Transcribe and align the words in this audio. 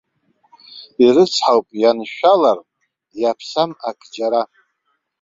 Ирыцҳауп 1.03 1.67
ианшәалар 1.81 2.57
иаԥсам 3.21 3.71
ак 3.89 3.99
џьара. 4.13 4.41